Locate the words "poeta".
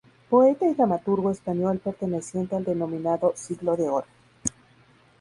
0.31-0.65